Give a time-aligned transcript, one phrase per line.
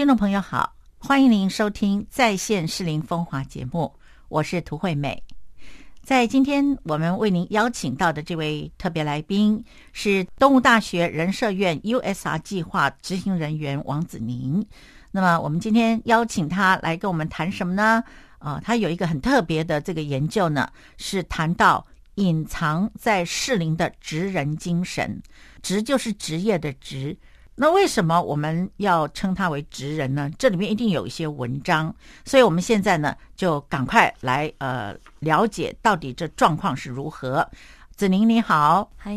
[0.00, 3.94] 听众朋友好，欢迎您收听在线适龄风华节目，
[4.30, 5.22] 我是涂惠美。
[6.02, 14.66] 在今天我们为您邀请到的这位特别来宾是东吴大学人社院 USR 计划执行人员王子宁。
[15.10, 18.02] 那么我们今天邀请他来跟我们谈什么呢？
[18.38, 25.22] 啊，他有一个很特别的这个研究呢，是谈到隐藏在适龄的职人精神，
[25.60, 27.14] 职就是职业的职。
[27.56, 30.30] 那为什么我们要称他为职人呢？
[30.38, 31.94] 这里面一定有一些文章，
[32.24, 37.46] 所以我们现在呢就赶快来呃了解到底这状况是如何。
[37.94, 39.14] 子宁你好，嗨，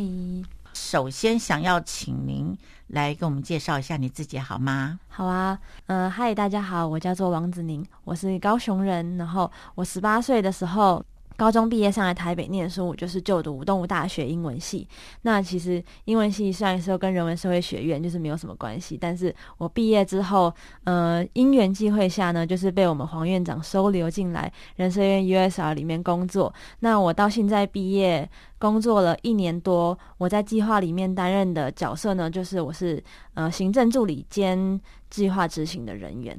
[0.73, 5.00] 首先想要请您来给我们介绍一下你自己好吗？
[5.08, 11.02] 好啊，呃，嗨，大家好，我叫做王子宁，我是高雄人，然后我十八岁的时候。
[11.43, 14.88] 高中毕业上来台北念书，我就是就读动物大学英文系。
[15.23, 20.53] 那其实英文系虽然说跟人文社会学院就是没有什么关系，但是我毕业之后，
[20.85, 26.53] 呃，因缘际会下呢，就是被我们黄院长收留进来人社院 USR 里面工作。
[26.80, 28.30] 那我到现在毕业。
[28.64, 36.33] 工作了一年多，我在计划里面担任的角色呢，就是我是呃行政助理兼计划执行的人员。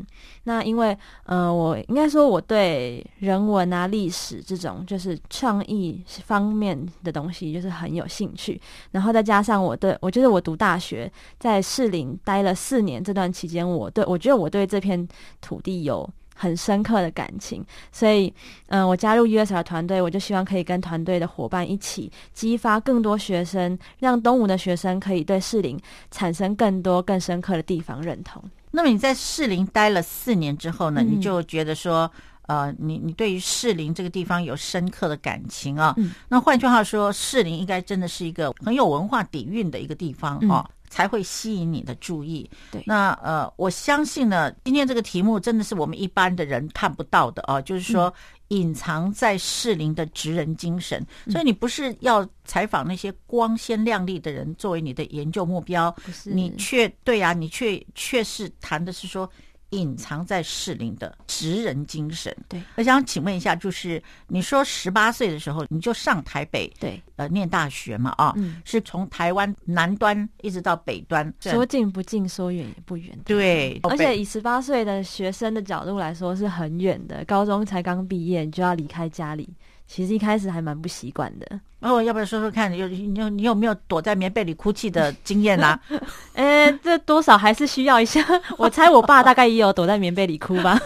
[0.44, 8.58] 那因为呃，我应该说我对人文啊、历史这种就是创意方面的东西就是很有兴趣。
[8.92, 15.06] 然后再加上我对我觉得我读大学在士林待了四年，这段期间我对我觉得我对这片
[15.42, 16.08] 土地有。
[16.34, 18.32] 很深刻的感情，所以，
[18.66, 28.42] 嗯，我加入 USR 团队，我就希望可以跟团队的伙伴一起激发更多学生，让东吴的学生可以对适龄产生更多更深刻的地方认同。
[28.72, 32.10] 那么你在适龄待了四年之后呢，你就觉得说，
[32.46, 35.94] 呃，你你对于适龄这个地方有深刻的感情啊？
[36.28, 40.68] 那换句话说，适龄应该真的是一个很有文化底蕴的一个地方啊。
[40.94, 42.48] 才会吸引你的注意。
[42.70, 48.14] 对，那呃，我相信呢，今天这个题目真的是我们一般的人看不到的啊，就是说
[48.48, 51.04] 隐藏在适龄的职人精神。
[51.28, 55.92] 所以你不是要采访那些光鲜亮丽的人作为你的研究目标，
[56.22, 59.28] 你却对啊，你却却是谈的是说。
[59.74, 62.34] 隐藏在适龄的职人精神。
[62.48, 73.18] 对，我想请问一下，就是你说十八岁的时候你就上台北，对，呃，念大学嘛，啊，嗯，是从台湾南端一直到北端，说近不近，说远也不远。
[73.24, 79.48] 对，而且以十八岁的学生的角度来说，是很远的，高中才刚毕业，你就要离开家里。
[79.86, 81.60] 其实一开始还蛮不习惯的。
[81.84, 85.78] 哦，要不要说说看，有你有你有没有躲在棉被里哭泣的 经验啊？
[86.32, 88.24] 呃，这多少还是需要一下。
[88.56, 90.80] 我猜我爸大概也有躲在棉被里哭吧。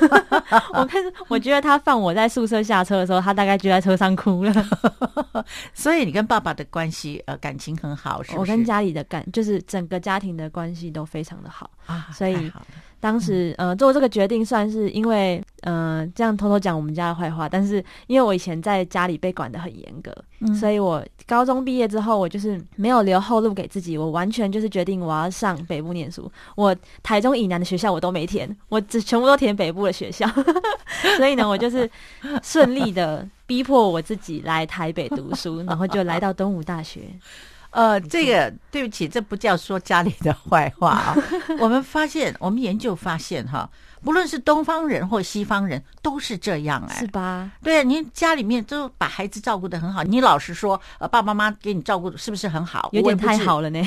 [0.75, 4.53] 我看，我觉得他放我在宿舍下车的时候，他大概就在车上哭了。
[5.73, 12.09] 所以你跟爸爸的关系呃感情很好，是我跟家里的感就是整个家庭的关系都非常的好啊。
[12.13, 12.51] 所以
[13.01, 20.13] 当时呃做这个决定，算是因为呃这样偷偷讲我们家的坏话，但是因为我以前在家里被管的很严格，
[20.59, 20.88] 所以我。
[20.89, 26.31] 我高中毕业之后，我就是没有留后路给自己，我完全就是决定我要上北部念书。
[26.57, 30.27] 我台中以南的学校我都没填，我只全部都填北部的学校。
[31.17, 31.89] 所以呢，我就是
[32.43, 37.03] 顺利的逼迫我自己来台北读书，然后就来到东吴大学。
[37.71, 41.17] 呃，这个对不起，这不叫说家里的坏话啊。
[41.61, 43.69] 我们发现，我们研究发现哈。
[44.03, 47.51] 不论是东方人或西方人，都是这样哎，是吧？
[47.63, 50.03] 对，您家里面都把孩子照顾的很好。
[50.03, 52.89] 你老实说，呃，爸爸妈妈给你照顾是不是很好？
[52.93, 53.83] 有点太好了呢，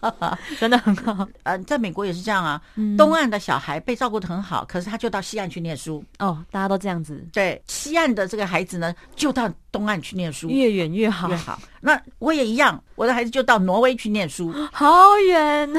[0.58, 1.26] 真的很好。
[1.42, 2.60] 呃，在美国也是这样啊。
[2.96, 6.04] 东岸的小孩被照顾的很好，可是他就到西岸去念书。
[6.18, 7.26] 哦，大家都这样子。
[7.32, 11.58] 对，西岸的这个孩子呢，就到东岸去念书，越远越好，越好。
[11.80, 15.70] 那我也一样，我的孩子就到挪威去念书，好远。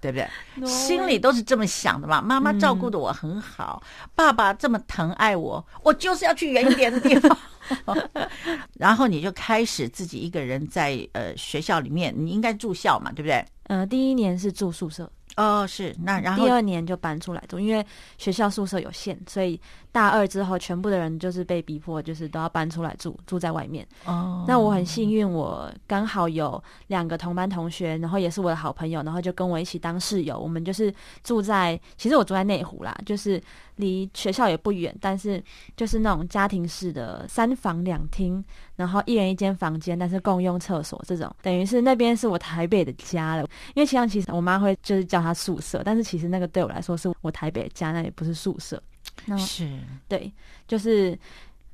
[0.00, 0.66] 对不对？
[0.66, 2.20] 心里都是这么想的嘛。
[2.20, 3.82] 妈妈照顾的我很好，
[4.14, 7.36] 爸爸这么疼爱我，我就是要去远一点的地方。
[8.78, 13.44] 然后你就开始自己一个人在呃学校里面，你应该住校嘛，对不对？
[13.64, 15.10] 呃，第一年是住宿舍。
[15.36, 17.84] 哦，是那然后第二年就搬出来住，因为
[18.16, 19.60] 学校宿舍有限，所以
[19.96, 23.88] 大二之后全部的人就是被逼迫，就是都要搬出来住，住在外面。
[24.04, 30.38] 哦，那我很幸运，我刚好有两个同班同学，然后也是我的好朋友，然后就跟我一起当室友。
[30.38, 30.92] 我们就是
[31.24, 33.42] 住在，其实我住在内湖啦，就是
[33.76, 35.42] 离学校也不远，但是
[35.78, 38.44] 就是那种家庭式的三房两厅。
[38.76, 43.48] 然后一人一间房间，但是共用厕所，这种等于是那边是我台北的家了。
[43.74, 48.78] 因为其实其实我妈会就是叫它宿舍，但是其实那个对我来说是我台北的家，那也不是宿舍。
[49.38, 49.68] 是，
[50.08, 50.32] 对，
[50.68, 51.18] 就是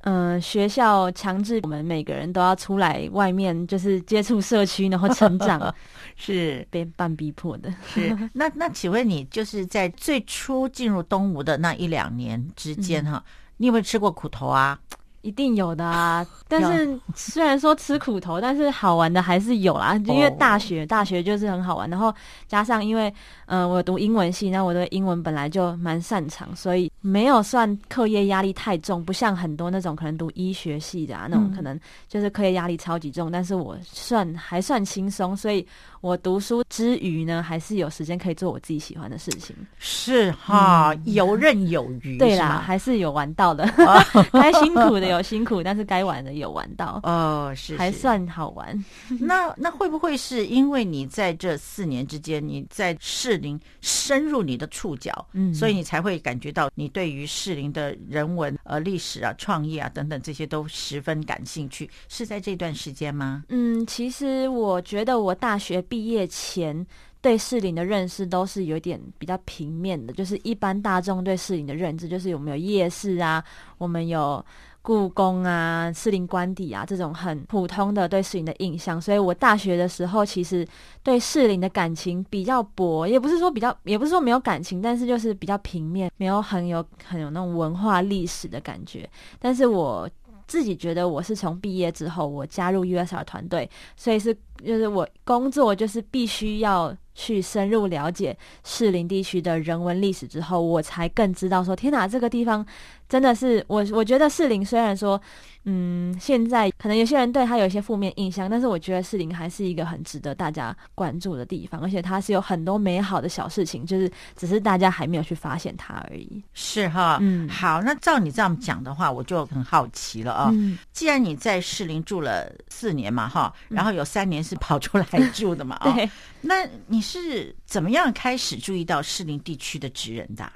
[0.05, 5.73] 嗯、学校强制我们每个人都要出来外面，就是接触社区，然后成长，
[6.17, 7.73] 是被半逼迫的。
[7.87, 8.13] 是。
[8.33, 13.23] 那那请问你就是在最初进入东吴的那一两年之间哈，
[13.57, 14.77] 你有没有吃过苦头啊？
[15.23, 19.95] 一定有的啊， 但是虽然说吃苦头，但是好玩的还是有啦。
[20.05, 22.13] 因为大学，大学就是很好玩，然后
[22.47, 23.11] 加上因为，
[23.47, 33.31] 嗯、我读英文系，那我的英文本来就蛮擅长，所以没有算课业压力太重，不像很多那种可能读医学系的啊，那种嗯可能就是课业压力超级重。
[33.31, 35.65] 但是我算还算轻松，所以
[36.03, 39.55] 我读书之余呢，还是有时间可以做我自己喜欢的事情。
[39.79, 42.17] 是哈，游刃有余。
[42.17, 43.65] 嗯对啦，是还是有玩到的，
[44.33, 46.99] 该辛苦的有辛苦，但是该玩的有玩到。
[47.03, 48.85] 哦，是是还算好玩。
[49.17, 63.45] 那那会不会是因为你在这四年之间，你在士林深入你的触角，嗯所以你才会感觉到你对于士林的人文、呃历史啊、创业啊等等这些都十分感兴趣，是在这段时间吗？
[63.47, 66.83] 嗯，其实我觉得我大学毕业前
[67.21, 73.43] 对士林的认识都是有点比较平面的，就是一般大众对士林的认知，就是我们有夜市啊，
[73.77, 74.43] 我们有。
[74.85, 80.67] 故宫啊，士林官邸啊，这种很普通的对士林的印象，所以我大学的时候其实
[81.01, 89.09] 对士林的感情比较薄，也不是说比较，也不是说没有感情，但是就是比较平面，没有很有很有那种文化历史的感觉。
[89.39, 90.09] 但是我
[90.47, 102.65] 自己觉得我是从毕业之后，我加入 USR 团队，所以是就是我工作就是必须要去深入了解士林地区的人文历史之后，我才更知道说，天哪，这个地方
[103.07, 105.19] 真的是我我觉得士林虽然说，
[105.65, 116.43] 嗯，现在可能有些人对他有一些负面印象，但是我觉得士林还是一个很值得大家关注的地方，而且它是有很多美好的小事情，就是只是大家还没有去发现它而已。
[116.53, 126.09] 是哈，嗯好，那照你这样讲的话，我就很好奇了啊、嗯既然你在士林住了四年嘛，哈，然后有三年是跑出来住的嘛，啊、 对。
[126.41, 130.51] 那你是怎么样开始注意到士林地区的职人的啊？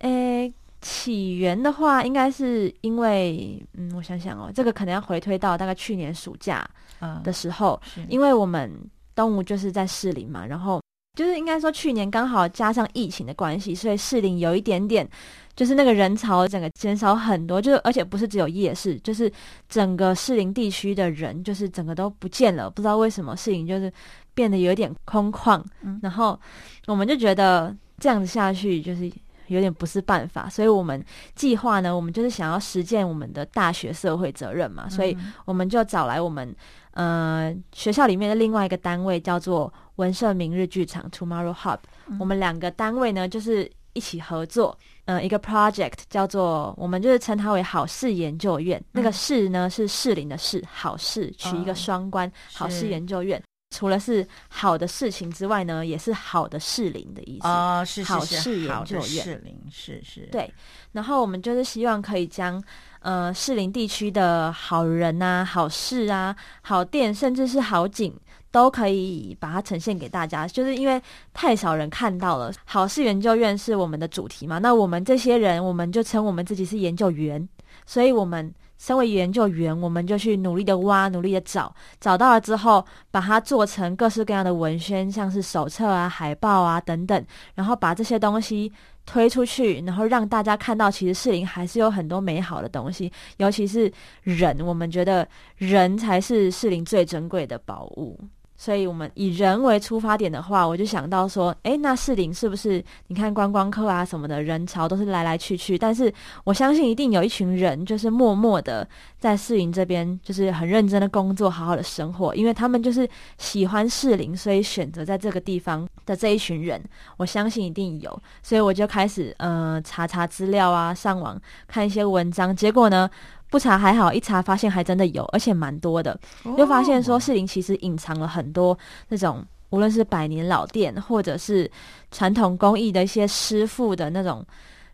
[0.00, 6.68] 诶，起源的话，应该是因为，嗯，我想想哦，这个可能要回推到大概去年暑假
[7.00, 8.72] 嗯的时候，是因为我们
[9.14, 10.80] 东吴就是在士林嘛，然后
[11.18, 15.08] 就是应该说去年刚好加上疫情的关系，所以士林有一点点。
[15.56, 19.30] 就是那个人潮整个减少很多，就是而且不是只有夜市，就是
[19.68, 23.92] 整个士林地区的人，就是整个都不见了，不知道为什么士林就是
[24.32, 26.38] 变得有点空旷，嗯然后
[26.86, 29.10] 我们就觉得这样子下去就是
[29.50, 31.04] 有点不是办法，所以我们
[31.34, 36.54] 计划呢，我们就是想要实践我们的大学社会责任嘛，所以我们就找来我们
[36.92, 41.78] 呃学校里面的另外一个单位叫做文社明日剧场 Tomorrow Hub，、
[42.18, 44.76] 我们两个单位呢就是一起合作。
[45.06, 48.80] 呃，一个 project 叫做，我们就是称它为好事研究院。
[48.92, 53.42] 那个事呢是适龄的事，好事取一个哦双关，好事研究院。
[53.70, 57.46] 除了是好的事情之外呢，也是好的士林的意思。
[57.46, 60.52] 哦，是好是事是，好的研究院士林是是，对，
[60.92, 62.62] 然后我们就是希望可以将
[62.98, 68.12] 呃士林地区的好人啊、好事啊、好店，甚至是好景，
[68.50, 70.48] 都可以把它呈现给大家。
[70.48, 71.00] 就是因为
[71.32, 77.48] 太少人看到了，好事研究院是我们的主题嘛，那我们这些人，我们就称我们自己是研究员，
[77.86, 78.52] 所以我们。
[78.80, 88.72] 身为研究员，我们就去努力的挖，努力的找，找到了之后，把它做成各式各样的文宣，像是手册啊、海报啊等等，然后把这些东西
[89.04, 98.18] 推出去，然后让大家看到，其实士林还是有很多美好的东西，尤其是人，我们觉得人才是士林最珍贵的宝物。
[98.62, 106.12] 所以，我们以人为出发点的话，我就想到说，诶，那士林是不是你看观光客啊什么的人潮都是来来去去，但是
[106.44, 108.86] 我相信一定有一群人就是默默的
[109.18, 116.78] 在士林这边，就是很认真的工作，好好的生活，因为他们就是喜欢士林，所以选择在这个地方的这一群人，
[117.16, 118.22] 我相信一定有。
[118.42, 123.08] 所以我就开始呃查查资料啊，上网看一些文章，结果呢
[123.50, 126.18] 不查还好，一查发现还真的有，而且蛮多的。
[126.44, 128.78] 哦就发现说士林其实隐藏了很多
[129.08, 131.70] 那种无论是百年老店，或者是
[132.10, 134.44] 传统工艺的一些师傅的那种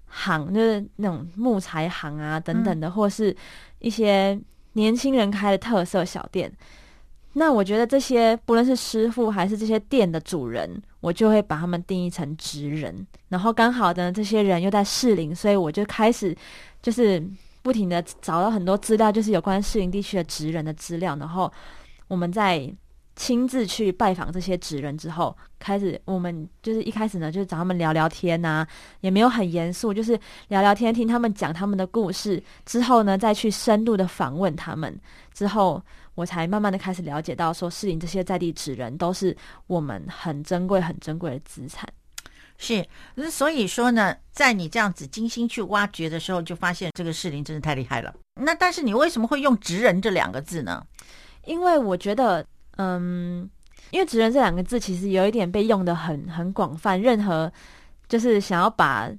[0.07, 3.35] 行，就是那种木材行啊等等的，或是
[3.79, 4.39] 一些
[4.73, 6.51] 年轻人开的特色小店。
[7.35, 13.07] 那我觉得这些不论是师傅还是这些店的主人，我就会把他们定义成职人。
[13.29, 16.35] 然后刚好呢，这些人又在适龄，所以我就开始
[16.81, 17.23] 就是
[17.67, 21.17] 不停的找到很多资料，就是有关士林地区的职人的资料。
[21.17, 21.53] 然后
[22.07, 22.73] 我们在
[23.17, 28.65] 亲自去拜访这些职人之后，开始我们就是一开始呢，就是找他们聊聊天呐，
[29.01, 32.41] 也没有很严肃，就是聊聊天，听他们讲他们的故事。
[32.65, 34.97] 之后呢，再去深度的访问他们。
[35.35, 35.83] 之后，
[36.15, 41.85] 我才慢慢的开始了解到，说适龄这些在地职人都是我们很珍贵、很珍贵的资产。
[42.59, 42.87] 是，
[43.31, 48.15] 所以说呢，在你这样子精心去挖掘的时候，就发现这个士林真的太厉害了。
[48.41, 50.85] 那但是你为什么会用“职人”这两个字呢？
[51.45, 52.47] 因为我觉得。
[52.79, 53.49] 嗯，
[53.91, 57.51] 因为“职人”这两个字其实有一点被用的很很广泛，任何
[58.07, 59.11] 就是想要把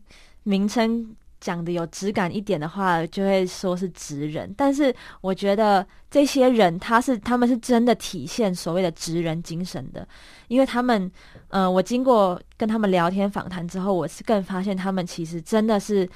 [0.43, 4.53] 名称讲的有质感一点的话，就会说是职人。
[4.57, 10.07] 但是我觉得这些人他是他们是真的体现所谓的职人精神的，
[10.47, 11.11] 因为他们，
[11.49, 16.09] 呃，我经过跟他们聊天访谈之后，我是更发现他们其实真的是。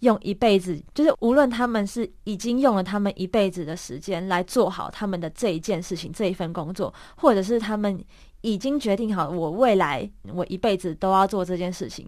[0.00, 7.98] 用一辈子，就是无论他们是已经用了他们一辈子的时间来做好他们的这一件事情、这一份工作，或者是他们
[8.42, 12.06] 已经决定好我未来我一辈子都要做这件事情，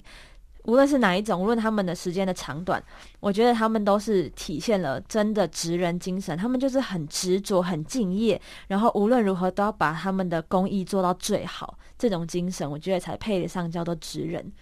[0.69, 2.83] 无论是哪一种，无论他们的时间的长短，
[3.21, 6.37] 我觉得他们都是体现了真的职人精神。
[6.37, 11.79] 他们就是很执着、很敬业，然后无论如何都要把他们的工艺做到最好。
[11.97, 14.53] 这种精神，我觉得才配得上叫做职人。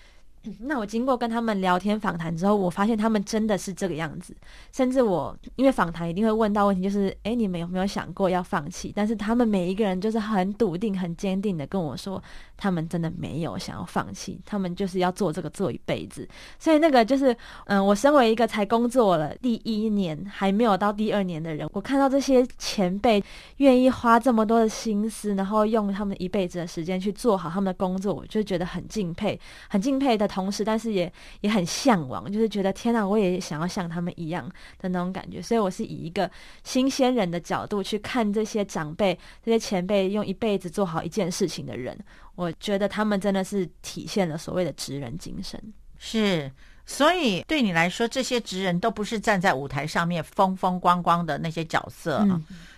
[0.60, 4.34] 那我经过跟他们聊天访谈之后，我发现他们真的是这个样子。
[4.72, 8.92] 甚至我因为访谈一定会问到问题，就是哎，你们有没有想过要放弃？
[8.94, 12.22] 但是他们每一个人就是很笃定、很坚定的跟我说，
[12.56, 16.28] 他们真的没有想要放弃，他们就是要做这个做一辈子。
[16.58, 23.22] 所以那个就是，嗯，我身为一个才工作了第一年还没有到第二年的人，我看到这些前辈
[23.56, 29.38] 愿意花这么多的心思，然后用他们一辈子的时间去做好他们的工作，我就觉得很敬佩，
[29.68, 30.26] 很敬佩的。
[30.36, 34.46] 同时，但是也也很向往，就是觉得天哪，我也想要像他们一样
[34.78, 35.40] 的那种感觉。
[35.40, 36.30] 所以，我是以一个
[36.62, 41.98] 新鲜人的角度去看这些长辈、这些前辈用一辈子做好一件事情的人。
[42.34, 45.58] 我觉得他们真的是体现了所谓的职人精神。
[45.96, 46.52] 是，
[46.84, 52.28] 所以对你来说，这些职人都不是站在舞台上面风风光光的那些角色。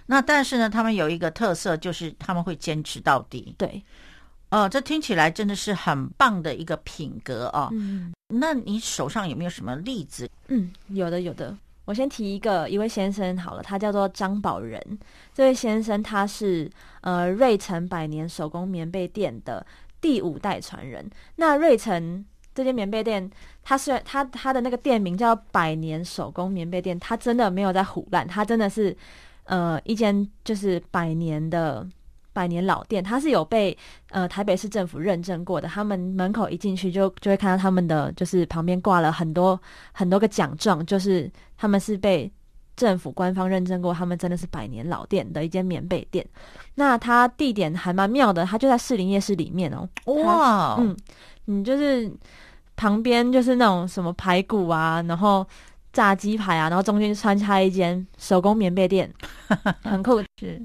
[0.06, 3.52] 那但是呢，他们有一个特色，就是他们会坚持到底。
[3.58, 3.82] 对。
[4.50, 7.68] 哦，这听起来真的是很棒的一个品格哦。
[7.72, 10.26] 嗯，那你手上有没有什么例子？
[10.48, 11.54] 嗯，有的，有的。
[11.84, 14.82] 我先提一个一位先生好了，他叫做张宝仁。
[15.34, 16.70] 这位先生他是
[17.02, 19.64] 呃瑞城百年手工棉被店的
[20.00, 21.10] 第五代传人。
[21.36, 22.24] 那瑞城
[22.54, 23.30] 这间棉被店，
[23.62, 28.96] 他虽然他他的那个店名叫百年手工棉被店，他真的没有在胡乱，他真的是
[29.44, 31.86] 呃一间就是百年的。
[32.38, 33.76] 百年老店，它是有被
[34.10, 35.66] 呃台北市政府认证过的。
[35.66, 39.60] 他们门口一进去就就会看到他们的，就是旁边挂了很多
[39.92, 42.30] 很多个奖状，就是他们是被
[42.76, 46.24] 政府官方认证过，他们真的是百年老店的一间棉被店。
[46.76, 49.88] 那它地点还蛮妙的，它就在士林夜市里面哦。
[50.22, 50.96] 哇，嗯，
[51.46, 52.08] 你就是
[52.76, 55.44] 旁边就是那种什么排骨啊，然后
[55.92, 59.12] 炸鸡排啊，然后中间穿插一间手工棉被店，
[59.82, 60.22] 很酷。
[60.40, 60.64] 是。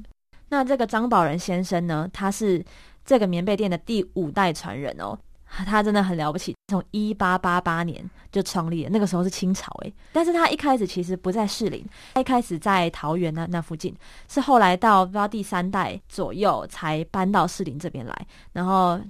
[0.54, 2.08] 那这个张宝仁先生呢？
[2.14, 2.64] 他是
[3.04, 5.18] 这个棉被店的第五代传人哦，
[5.48, 9.92] 他真的很了不起，从一八八八年就创立了，那个时候是清朝诶。
[10.12, 11.84] 但是他一开始其实不在士林，
[12.14, 13.96] 他一开始在桃园那那附近，
[14.30, 19.02] 是后来到不知道第三代左右才搬到士林这边来，然后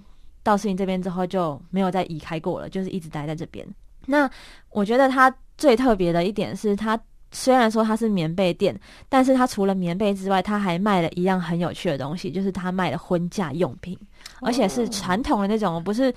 [0.44, 3.68] 到士林这边之后就没有再移开过了，就是一直待在这边。
[4.06, 4.30] 那
[4.70, 6.98] 我觉得他最特别的一点是他。
[7.34, 13.98] 虽然说它是棉被店，但是它除了棉被之外，它还卖了一样很有趣的东西，就是它卖的婚嫁用品，
[14.40, 16.14] 而且是传统的那种，不是，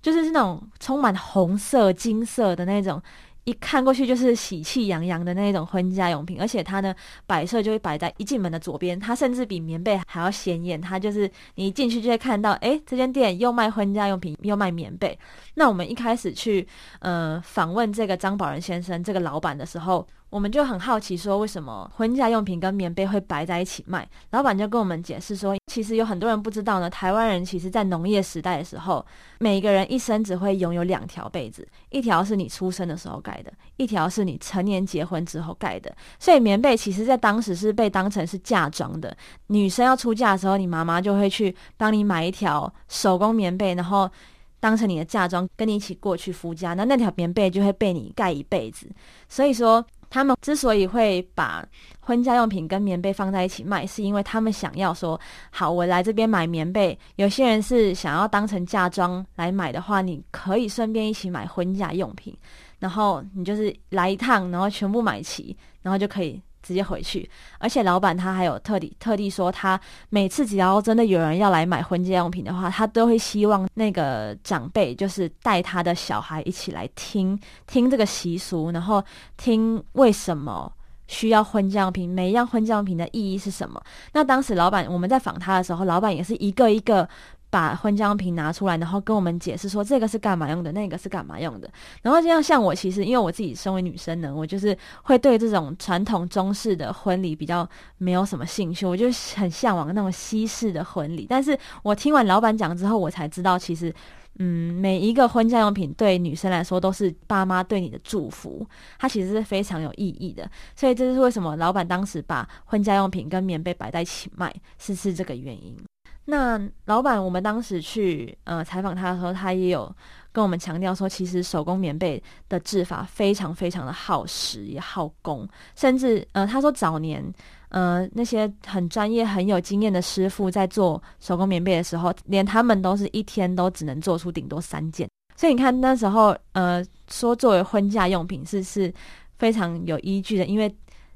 [0.00, 3.02] 就是是那种充满红色、金色的那种。
[3.44, 6.94] 一看过去就是喜气洋洋的那种婚嫁用品，而且它呢
[7.26, 10.78] 摆设就会摆在一进门的左边，它甚至比棉被还要显眼。
[10.78, 15.18] 它就是你一进去就会看到，哎，这间店又卖婚嫁用品，又卖棉被。
[15.54, 24.08] 那我们一开始去呃访问这个张宝仁先生这个老板的时候，我们就很好奇说，为什么婚嫁用品跟棉被会摆在一起卖？
[24.30, 29.04] 老板就跟我们解释说，其实有很多人不知道呢，台湾人其实在农业时代的时候，
[29.38, 33.30] 每个人一生只会拥有两条被子，一条是你出生的时候盖。
[33.30, 39.16] 盖的一条是你成年结婚之后盖的，所以棉被其实在当时是被当成是嫁妆的。
[39.46, 44.10] 女生要出嫁的时候，你妈妈就会去帮你买一条手工棉被，然后
[44.58, 46.74] 当成你的嫁妆，跟你一起过去夫家。
[46.74, 48.88] 那那条棉被就会被你盖一辈子。
[49.28, 51.64] 所以说，他们之所以会把
[52.00, 55.18] 婚嫁用品跟棉被放在一起卖，是因为他们想要说，
[55.50, 62.36] 好，我来这边买棉被，有些人是想要当成嫁妆来买的话，你可以顺便一起买婚嫁用品。
[62.80, 67.28] 然后你就是来一趟，然后全部买齐，然后就可以直接回去。
[67.58, 79.02] 而且老板他还有特地特地说，他每次只要真的有人要来买婚戒用品的话，他都会希望那个长辈就是带他的小孩一起来听听这个习俗，然后
[79.36, 80.72] 听为什么。
[81.12, 83.82] 需要婚嫁用品，每一样婚嫁用品的意义是什么？
[84.12, 87.08] 那当时老板我们在访他的时候，老板也是一个一个
[87.50, 91.70] 把婚嫁用品拿出来，然后跟我们解释说这个是干嘛用的，那个是干嘛用的。
[92.02, 101.26] 然后这样像我，其实因为我自己身为女生呢，我就是会对这种传统中式的婚礼比较没有什么兴趣，我就很向往那种西式的婚礼。
[101.28, 103.92] 但是我听完老板讲之后，我才知道其实。
[104.38, 108.64] 嗯，每一个婚嫁用品对女生来说都是爸妈对你的祝福，
[108.98, 110.48] 它其实是非常有意义的。
[110.74, 115.76] 所以这就是为什么老板当时把婚嫁用品跟棉被摆在一起卖，是是这个原因。
[116.24, 119.92] 那老板，我们当时去呃采访他的时候，他也有
[120.32, 127.24] 跟我们强调说，其实手工棉被的制法非常非常的耗时也耗工，甚至呃他说早年。
[127.70, 135.08] 呃，那些很专业、很有经验的师傅在做手工棉被的时候，连他们都是一天都只能做出顶多三件。
[135.36, 138.92] 所以你看那时候，呃，说作为婚嫁用品是是
[139.38, 140.68] 非常有依据的，因为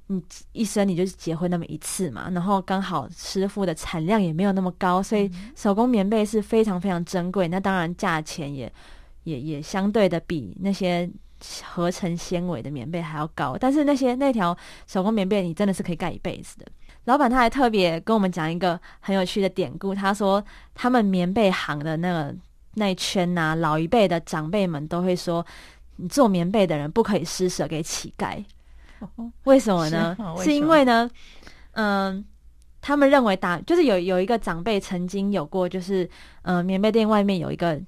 [0.06, 7.49] 你一生你就是结婚那么一次嘛，然后刚好师傅的产量也没有那么高，所以手工棉被是非常非常珍贵。
[7.49, 8.73] 那当然价钱也
[9.25, 11.11] 也也相对的比那些。
[11.62, 14.56] 合成纤维的棉被还要高，但是那些那条
[14.87, 16.64] 手工棉被你真的是可以盖一辈子的。
[17.04, 20.42] 老板他还特别跟我们讲一个很有趣的典故，他说
[20.75, 22.34] 他们棉被行的那个
[22.75, 25.44] 那一圈呐，老一辈的长辈们都会说，
[25.96, 28.42] 你做棉被的人不可以施舍给乞丐。
[29.44, 30.16] 为什么呢？
[30.42, 31.11] 是因为呢，
[31.73, 32.25] 嗯，
[32.80, 36.08] 他们认为打就是有有一个长辈曾经有过，就是
[36.42, 37.80] 嗯，棉被店外面有一个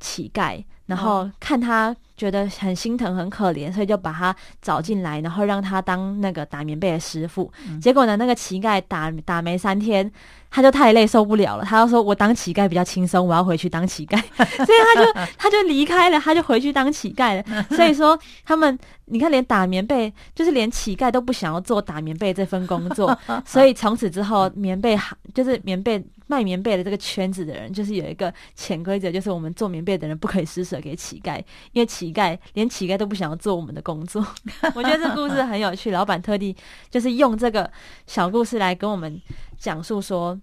[0.00, 1.94] 乞丐，然后看他。
[2.18, 7.48] 觉得很心疼、很可怜，所以就把他找进来，然后让他当那个打棉被的师傅。
[7.80, 10.10] 结果呢，那个乞丐打打没三天。
[10.50, 14.18] 他就太累受不了了，他就说：“我当乞丐比较轻松，我要回去当乞丐。
[14.34, 17.64] ”所以他就他就离开了，他就回去当乞丐了。
[17.76, 23.16] 所以说，他们你看，连打棉被，就是连乞丐都不想要做打棉被这份工作。
[23.44, 31.38] 所以从此之后，棉被行就是棉被卖棉被的这个圈子的人，就是有一个潜规则，就是我们做棉被的人不可以施舍给乞丐，
[31.72, 34.24] 因为乞丐连乞丐都不想要做我们的工作。
[34.76, 36.56] 我觉得这故事很有趣，老板特地
[36.88, 37.68] 就是用这个
[38.06, 39.20] 小故事来跟我们。
[39.58, 40.40] 讲述说，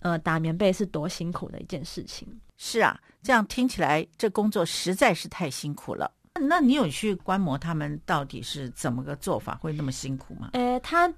[0.00, 2.26] 呃，打棉被是多辛苦的一件事情。
[2.56, 6.10] 是啊，这样听起来，这工作实在是太辛苦了。
[6.40, 10.50] 那你有去观摩他们到底是怎么个做法，会那么辛苦吗？
[10.54, 11.08] 呃，他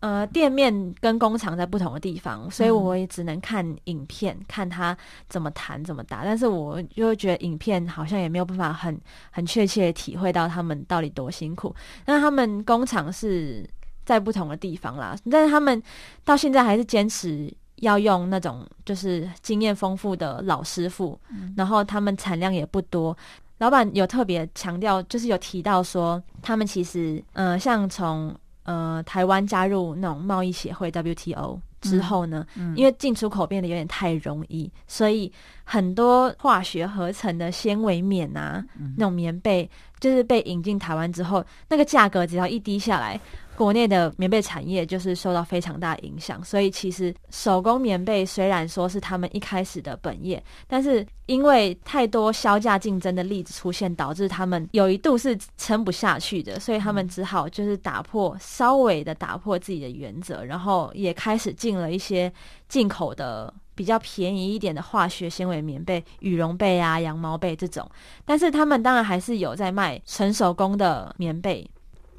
[0.00, 4.96] 呃，店面跟工厂在不同的地方，所以我也只能看影片，看他
[5.28, 6.24] 怎么弹怎么打。
[6.24, 11.74] 但是我就觉得影片好像也没有办法很很确切体会到他们到底多辛苦。
[12.06, 13.68] 那他们工厂是。
[14.08, 15.82] 在不同的地方啦，但是他们
[16.24, 21.20] 到现在还是坚持要用那种就是经验丰富的老师傅，
[21.54, 23.14] 然后他们产量也不多。
[23.58, 28.34] 老板有特别强调，就是有提到说，他们其实呃，像从
[28.68, 35.32] 呃台湾加入那种贸易协会 WTO 之后呢，因为进出口变得有点太容易，所以
[35.64, 38.62] 很多化学合成的纤维棉啊，
[38.96, 43.18] 那种棉被就是被引进台湾之后，那个价格只要一低下来。
[43.58, 62.32] 国内的棉被产业就是受到非常大影响，所以其实手工棉被虽然说是他们一开始的本业，但是因为太多销价竞争的例子出现，导致他们有一度是撑不下去的，所以他们只好就是打破稍微的打破自己的原则，然后也开始进了一些
[62.68, 67.90] 进口的比较便宜一点的化学纤维棉被、羽绒被啊、羊毛被这种，
[68.24, 71.68] 但是他们当然还是有在卖纯手工的棉被。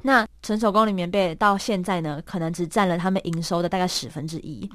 [0.02, 4.68] 那纯手工的棉被到现在呢，可能只占了他们营收的大概十分之一，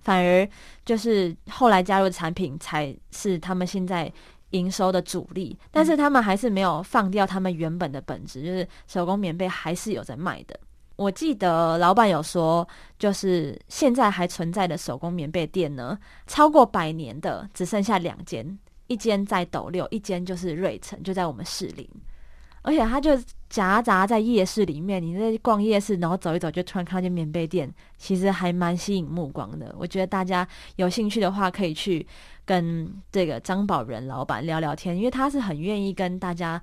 [0.00, 0.48] 反而
[0.84, 4.12] 就是后来加入的产品才是他们现在
[4.50, 5.56] 营收的主力。
[5.70, 10.58] 但是他们还是没有放掉他们原本的本质，就是手工棉被还是有在卖的。
[10.96, 12.66] 我记得老板有说，
[12.98, 21.88] 就是现在还存在的手工棉被店呢，超过百年的只剩下两间，一间在斗六，一间就是瑞城，就在我们士林。
[22.62, 23.10] 而且它就
[23.48, 29.74] 夹杂在夜市里面，你在逛夜市，然后走一走，就突然看见棉被店，其实还蛮吸引目光的。
[29.78, 30.46] 我觉得大家
[30.76, 32.06] 有兴趣的话，可以去
[32.44, 36.62] 跟这个张宝仁老板聊聊天，因为他是很愿意跟大家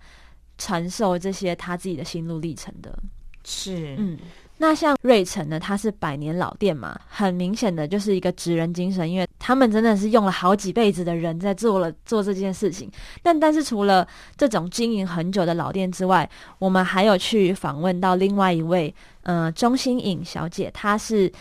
[0.58, 2.98] 传授这些他自己的心路历程的。
[3.44, 4.18] 是，嗯，
[4.62, 12.92] 那像瑞城呢，它是百年老店嘛，很明显的就是一个职人精神，因为他们真的是用了好几辈子的人在做了做这件事情。
[13.24, 18.94] 但但是除了这种经营很久的老店之外，我们还有去访问到另外一位，
[19.24, 21.32] 呃，钟欣颖小姐，她是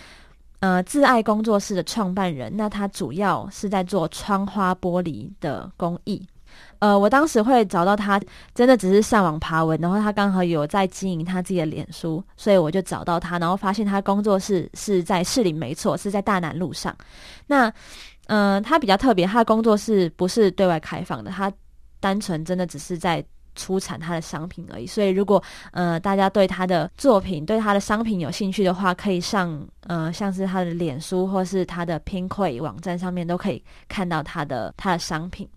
[0.60, 6.24] 呃自爱工作室的创办人，那她主要是在做窗花玻璃的工艺。
[6.80, 8.20] 呃，我当时会找到他，
[8.54, 16.96] 真的只是上网爬文，然后他刚好有在经营他自己的脸书，所以我就找到他，然后发现他工作室是在士林，没错，是在大南路上。
[17.46, 17.72] 那，
[18.26, 21.52] 嗯，他比较特别，他的工作室不是对外开放的，他
[21.98, 23.24] 单纯真的只是在
[23.56, 24.86] 出产他的商品而已。
[24.86, 35.48] 所以，如果呃大家对他的作品、对他的商品有兴趣的话，可以上呃像是他的脸书或是他的 Pinkoi 网站上面都可以看到他的他的商品。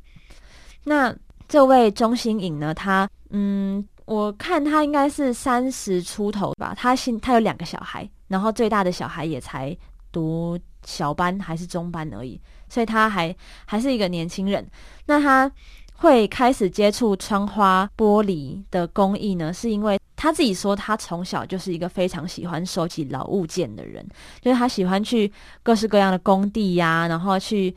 [0.83, 1.15] 那
[1.47, 2.73] 这位钟欣颖呢？
[2.73, 6.73] 他嗯，我看他应该是三十出头吧。
[6.75, 9.77] 他现他有两个小孩，然后最大的小孩也才
[10.11, 14.67] 读小班还是中班而已，所以他还还是一个年轻人。
[15.05, 15.51] 那他
[15.95, 19.53] 会开始接触窗花玻璃的工艺呢？
[19.53, 24.03] 是因为他自己说，他从小就是一个非常喜欢收集老物件的人，
[24.41, 27.75] 就是他喜欢去各式各样的工地呀，然后去。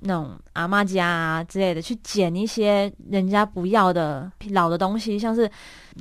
[0.00, 5.50] 那种阿妈家啊之类的，去捡一些人家不要的老的东西，像是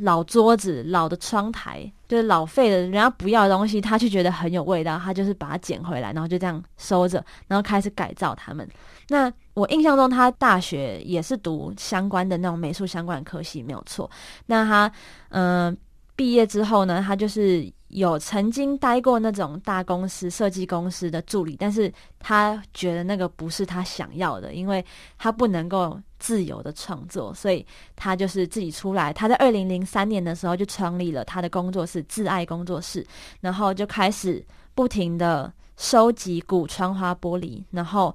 [0.02, 8.68] 老桌子、老的窗台，就是老废的人家不要的东西，他就觉得很有味道，他就是把它捡回来，然后就这样收着，然后开始改造他们。
[9.10, 14.10] 那我印象中，他大学也是读相关的那种美术相关的科系，没有错。
[14.46, 14.92] 那他
[15.30, 15.76] 嗯
[16.16, 17.72] 毕业之后呢，他就是。
[17.90, 24.86] 有曾经待过那种大公司设计公司的助理，但是他觉得那个不是他想要的，因为
[25.18, 29.14] 他不能够自由的创作，所以他就是自己出来。
[29.14, 33.06] 他在二零零三年的时候就创立了他的工作室“挚爱工作室”，
[33.40, 34.46] 然后就开始
[34.76, 38.14] 不停的收集古窗花玻璃，然后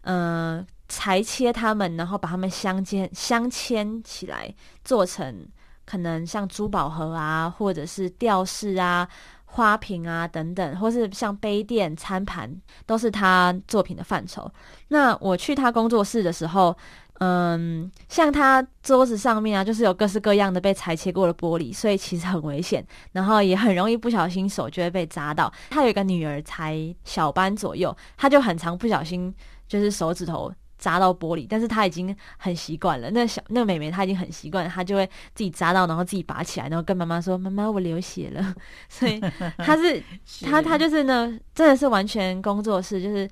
[0.00, 4.52] 嗯裁切它们，然后把它们镶嵌镶嵌起来，
[4.84, 5.46] 做成。
[5.84, 9.08] 可能像珠宝盒啊，或者是吊饰啊、
[9.44, 12.50] 花瓶啊等等，或是像杯垫、餐盘，
[12.86, 14.50] 都是他作品的范畴。
[14.88, 16.76] 那我去他工作室的时候，
[17.20, 25.52] 嗯，像他桌子上面啊，就是有各式各样的被裁切过的玻璃，所以其实很危险，然后也很容易不小心手就会被扎到。
[25.70, 29.32] 他有一个女儿才小班左右，他就很常不小心
[29.68, 30.52] 就是手指头。
[30.84, 33.10] 扎到玻璃，但是他已经很习惯了。
[33.10, 38.54] 那小那个妹妹，她已经很习惯，她就会自己扎到，然后自己拔起来，然后跟妈妈说：“妈妈，我流血了。”
[38.90, 39.18] 所以
[39.56, 40.02] 她是
[40.42, 43.26] 她她就是呢，真的是完全工作室，就是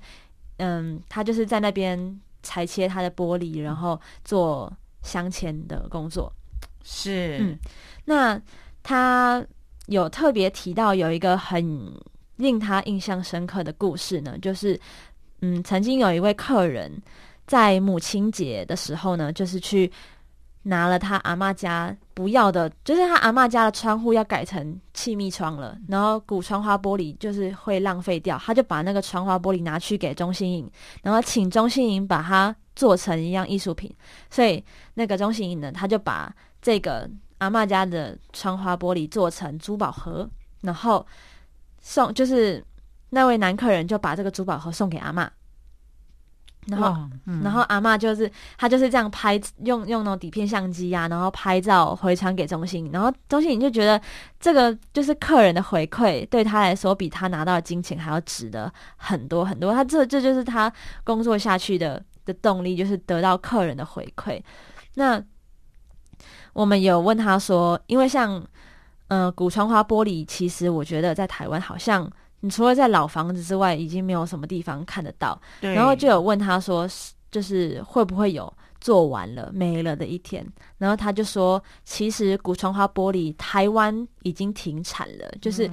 [0.57, 6.33] 嗯，她就是在那边裁切她的玻璃，然后做镶嵌的工作。
[6.83, 7.59] 是，嗯，
[8.05, 8.41] 那
[8.81, 9.45] 她
[9.85, 11.93] 有特别提到有一个很
[12.37, 14.79] 令她印象深刻的故事呢，就是
[15.41, 16.91] 嗯，曾经有一位客人。
[17.45, 19.91] 在母亲节的时候呢，就是去
[20.63, 33.93] 拿了他阿妈家不要的，就是他阿妈家的窗户要改成气密窗了，然后古窗花玻璃就是会浪费掉，他就把那个窗花玻璃拿去给钟欣颖，然后请钟欣颖把它做成一样艺术品，
[34.29, 40.29] 所以那个钟欣颖呢，他就把这个阿妈家的窗花玻璃做成珠宝盒，
[40.61, 41.05] 然后
[41.81, 42.63] 送，就是
[43.09, 45.29] 那位男客人就把这个珠宝盒送给阿妈。
[46.67, 47.09] 然后，
[47.43, 53.99] 然后阿妈就是她就是这样拍，用用那种底片相机呀，然后拍照回传给中心，然后中心你就觉得
[54.39, 59.73] 这个就是客人的回馈，对他来说比他拿到的金钱还要值得很多很多。
[59.73, 60.71] 他这这就是他
[61.03, 64.41] 工作下去的的动力，就是得到客人的回馈。
[64.95, 65.21] 那
[66.53, 68.41] 我们有问他说，因为像
[69.07, 72.09] 呃古窗花玻璃，其实我觉得在台湾好像。
[72.43, 75.41] 你除了在老房子之外，已经没有什么地方看得到。
[75.61, 76.85] 然后就有问他说，
[77.31, 80.45] 就是会不会有做完了没了的一天？
[80.77, 85.71] 然后他就说，其实古窗花玻璃台湾已经停产了，就是，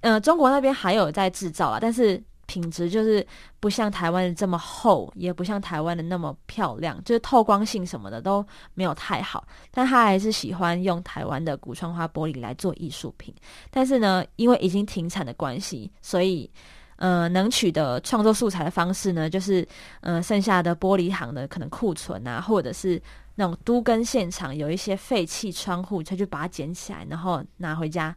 [0.00, 2.20] 呃，中国那边还有在制造啊，但是。
[2.48, 3.24] 品质就是
[3.60, 9.46] 不像台湾的这么厚，也不像台湾的那么漂亮，就是透光性什么的都没有太好。
[9.70, 13.32] 但他还是喜欢用台湾的古窗花玻璃来做艺术品。
[13.70, 16.50] 但是呢，因为已经停产的关系，所以
[16.96, 19.66] 呃，能取得创作素材的方式呢，就是
[20.00, 23.00] 呃，剩下的玻璃行的可能库存啊，或者是
[23.34, 28.16] 那种都跟现场有一些废弃窗户，他就把它捡起来，然后拿回家。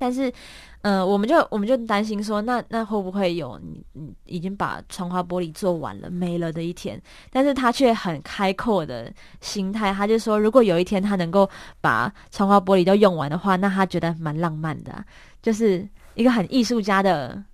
[0.00, 0.32] 但是，
[0.80, 6.98] 嗯，我们就我们就担心说，那那会不会有你你已经把窗花玻璃做完了没了的一天？
[7.30, 11.46] 但是他却很开阔的心态，他就说，如果有一天他能够
[11.82, 15.04] 把窗花玻璃都用完的话，那他觉得蛮浪漫的，
[15.42, 17.44] 就是一个很艺术家的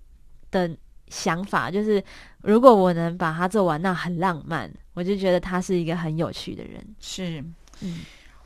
[0.49, 0.71] 的
[1.09, 2.01] 想法，就是
[2.41, 4.71] 如果我能把它做完，那很浪漫。
[4.93, 7.43] 我就觉得他是一个很有趣的人，是，
[7.81, 7.99] 嗯。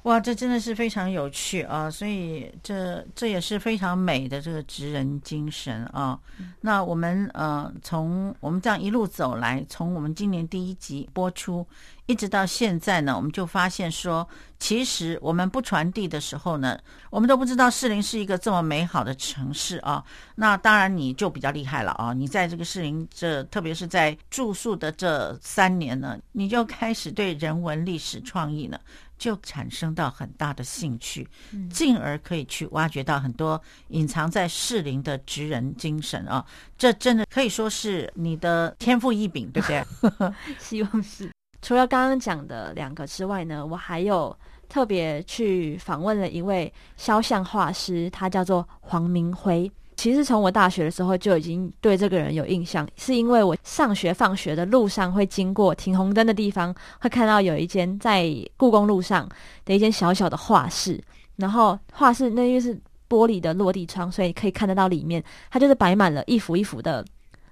[0.03, 1.89] 哇，这真的是非常有趣啊！
[1.89, 6.19] 所以这这也是非常美的这个职人精神啊。
[6.61, 11.63] 那我们呃，从我们这样一路走来，从我们今年第一集播出
[12.07, 16.79] 一直到现在呢，我们就发现说，其实我们不传递的时候呢，
[17.11, 20.03] 我们都不知道士林是一个这么美好的城市啊。
[20.33, 22.11] 那当然你就比较厉害了啊！
[22.11, 28.79] 你在这个士林这，特别是在住宿的这三年呢，你就开始对人文、历史、创意呢。
[29.21, 31.27] 就产生到很大的兴趣，
[31.69, 36.43] 进而可以去挖掘到很多隐藏在适龄的职人精神啊！
[36.75, 40.33] 这真的可以说是你的天赋异禀，对不对？
[40.57, 41.29] 希望是。
[41.61, 44.35] 除了刚刚讲的两个之外呢，我还有
[44.67, 49.71] 特别去访问了一位肖像画师，他叫做黄明辉。
[50.01, 59.29] 其实从我大学的时候就已经对这个人有印象，是因为我上学放学的路上会经过停红灯的地方，会看到有一间在故宫路上
[59.63, 60.99] 的一间小小的画室，
[61.35, 62.75] 然后画室那又是
[63.07, 67.05] 玻璃的落地窗，所以可以看得到里面，它就是摆满了一幅一幅的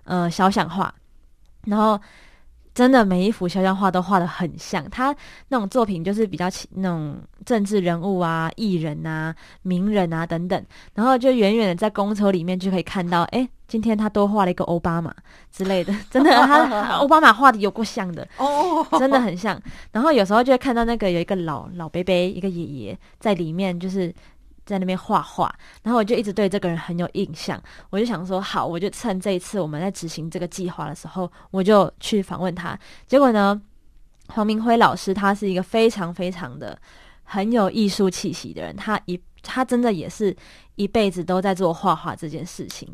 [0.06, 0.92] 呃肖像画，
[1.68, 2.02] 然后。
[2.74, 5.14] 真的每一幅肖像画都画的很像，他
[5.50, 15.14] 那种作品就是比较那种政治人物啊、艺人啊、名人啊等等，然后就远远的在公车里面就可以看到，哎，今天他多画了一个奥巴马
[15.52, 19.62] 之类的， 真的，他奥巴马画的有过像的哦，真的很像。
[19.92, 24.14] 然后有时候就会看到那个有一个老老伯伯，一个爷爷在里面，就是。
[24.70, 25.54] 在那边画画，
[25.84, 32.78] 然后我就一直对这个人很有印象，我就想说好，我就趁这一次我们在执行这个计划的时候，我就去访问他。
[33.08, 33.60] 结果呢，
[34.28, 36.80] 黄明辉老师他是一个非常非常的
[37.24, 40.36] 很有艺术气息的人，他一他真的也是
[40.76, 42.88] 一辈子都在做画画这件事情。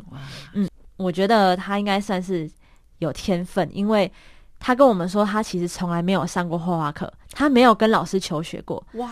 [0.54, 2.50] 嗯，我觉得他应该算是
[2.98, 4.10] 有天分，因为
[4.58, 8.82] 他跟我们说，他其实从来没有上过画画课，他没有跟老师求学过。
[8.94, 9.08] 哇！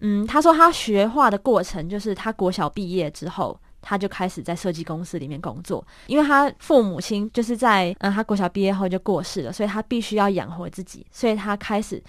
[0.00, 5.86] 嗯，他说他学画的过程就是他国小毕业之后，他就开始在设计公司里面工作。
[6.06, 12.02] 因为他父母亲就是在嗯，他国小毕业后就过世了，所以他必须要养活自己，所以他开始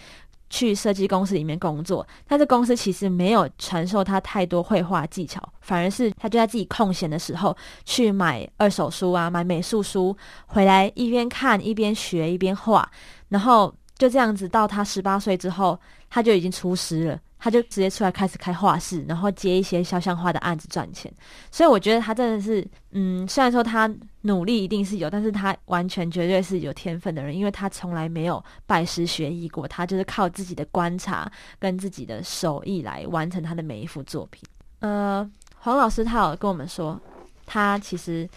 [0.49, 2.05] 去设计公司里面工作。
[2.27, 10.15] 但是公司其实没有传授他太多绘画技巧，反而是他就在自己空闲的时候去买二手书啊，买美术书
[10.47, 12.89] 回来一边看一边学一边画，
[13.29, 17.19] 然后就这样子到他十八岁之后，他就已经出师了。
[17.43, 21.11] 他就直接出来开始开画室，然后接一些肖像画的案子赚钱。
[21.49, 34.43] 所以我觉得他真的是，嗯，虽然说他努力一定是有，但是他完全绝对是有天分的人，因为他从来没有拜师学艺过，他就是靠自己的观察跟自己的手艺来完成他的每一幅作品。
[34.81, 35.27] 呃，
[35.57, 37.01] 黄老师他有跟我们说，
[37.47, 38.29] 他其实。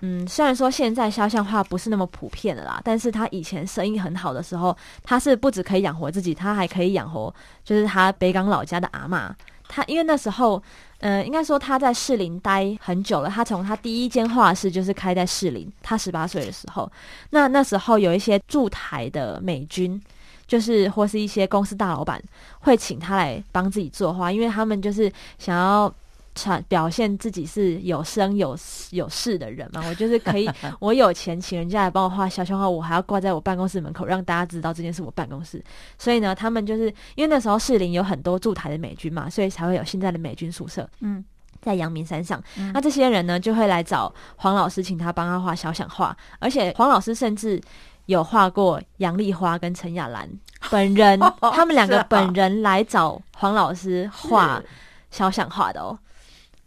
[0.00, 9.34] 嗯，虽然说现在肖像画不是那么普遍的啦，但是他以前生意很好的时候，他是不止可以养活自己，他还可以养活就是他北港老家的阿妈。
[9.68, 10.62] 他因为那时候，
[10.98, 13.28] 嗯，应该说他在士林待很久了。
[13.30, 16.90] 他从他第一间画室就是开在士林，他十八岁的时候，
[17.30, 20.00] 那那时候有一些驻台的美军，
[20.46, 22.22] 就是或是一些公司大老板
[22.60, 25.92] 会请他来帮自己作画，因为他们就是想要。
[26.36, 28.56] 传表现自己是有声有
[28.90, 29.82] 有势的人嘛？
[29.88, 35.60] 我就是可以， 我有钱请人家来帮我画肖像画，我还要挂在我办公室门口，让大家知道这件事我办公室。
[35.98, 36.84] 所以呢，他们就是
[37.16, 40.88] 因为那时候士林有很多驻台的美军嘛，所以才会有现在的美军宿舍。
[41.00, 41.24] 嗯，
[41.62, 42.40] 在阳明山上，
[42.74, 47.60] 那这些人呢就会来找黄老师，请他帮他画肖像画，而且黄老师甚至
[48.04, 50.28] 有画过杨丽花跟陈雅兰
[50.70, 54.62] 本人，他们两个本人来找黄老师画
[55.10, 55.98] 肖像画的哦。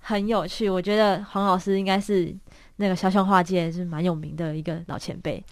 [0.09, 2.35] 很有趣，我觉得黄老师应该是
[2.77, 5.43] 那个肖像画界是蛮有名的一个老前辈，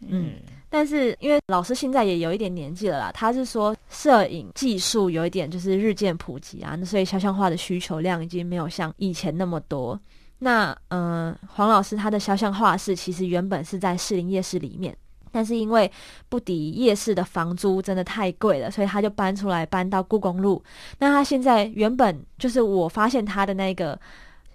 [0.00, 0.32] 嗯，
[0.68, 9.96] 但是因为老师现在也有一点年纪了啦，他是说摄影技术有一点就是日渐普及啊，那所以肖像画的需求量已经没有像以前那么多。
[10.40, 14.92] 那嗯，黄老师他的肖像画室其实原本是在士林夜市里面。
[15.30, 15.90] 但是因为
[16.28, 20.62] 不抵夜市的房租真的太贵了，所以他就搬出来搬到故宫路。
[20.98, 23.98] 那他现在原本就是我发现他的那个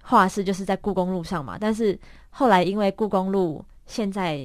[0.01, 1.97] 画室就是在故宫路上嘛，但是
[2.29, 4.39] 后来因为故宫路现在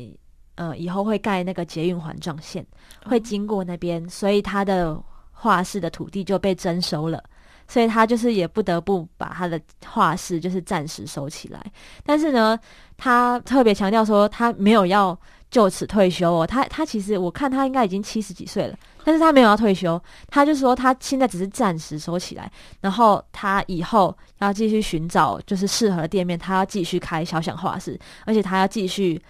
[0.55, 2.65] 呃以后会盖那个捷运环状线，
[3.05, 4.99] 会经过那边，所以他的
[5.33, 7.23] 画室的土地就被征收了。
[7.69, 11.65] 所以他就是也不得不把他的画室就是暂时收起来。
[12.03, 12.59] 但是呢，
[12.97, 15.17] 他特别强调说他没有要
[15.51, 29.21] 就此退休哦，他他其实我看他应该已经七十几岁了，但是他没有要退休，他就说他现在只是暂时收起来，然后他以后要继续寻找就是适合的店面，他要继续开小想画室，而且他要继续。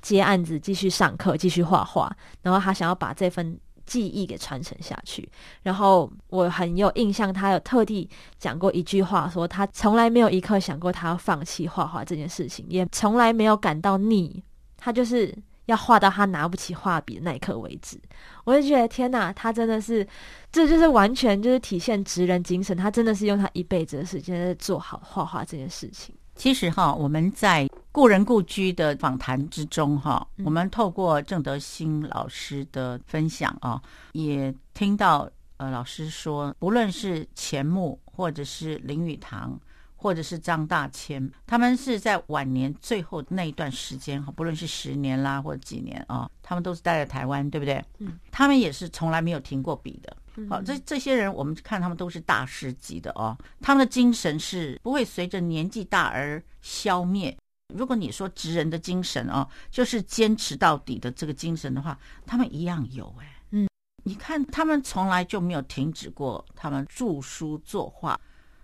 [0.00, 2.08] 接案子，继续上课，继续画画，
[2.40, 5.28] 然后他想要把这份记忆给传承下去。
[5.60, 14.40] 然后我很有印象，他有特地讲过一句话，说他从来没有一刻想过他要放弃画画这件事情，也从来没有感到腻。
[14.76, 15.36] 他就是
[15.68, 18.00] 要画到他拿不起画笔的那一刻为止。
[18.44, 20.06] 我就觉得天哪，他真的是，
[20.50, 22.74] 这就是完全就是体现职人精神。
[22.74, 26.14] 他真的是用他一辈子的时间在做好画画这件事情。
[26.34, 33.80] 其实哈，我们在故人故居的访谈之中哈，我们透过郑德兴老师的分享啊，
[34.12, 35.28] 也听到
[35.58, 39.60] 呃老师说，不论是钱穆或者是林语堂。
[40.00, 47.84] 或者是张大千，他们是在晚年最后那一段时间哈，不论是十年啦或者几年啊，他们都是待在台湾，对不对？
[47.98, 50.16] 嗯，他们也是从来没有停过笔的。
[50.48, 57.36] 好，这这些人我们看他们都是大师级的哦，他们的精神是不会随着年纪大而消灭。
[57.74, 63.42] 如果你说职人的精神哦，就是坚持到底的这个精神的话，他们一样有哎。
[63.50, 63.68] 嗯，
[64.04, 68.18] 你看他们从来就没有停止过他们著书作画。